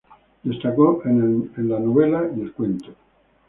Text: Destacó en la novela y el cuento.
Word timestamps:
Destacó 0.41 1.03
en 1.05 1.51
la 1.57 1.79
novela 1.79 2.27
y 2.35 2.41
el 2.41 2.53
cuento. 2.53 2.89